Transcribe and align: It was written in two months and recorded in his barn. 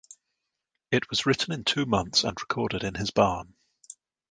It 0.89 1.11
was 1.11 1.27
written 1.27 1.53
in 1.53 1.63
two 1.63 1.85
months 1.85 2.23
and 2.23 2.35
recorded 2.41 2.83
in 2.83 2.95
his 2.95 3.11
barn. 3.11 3.53